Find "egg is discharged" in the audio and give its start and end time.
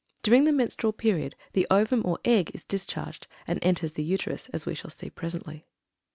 2.25-3.27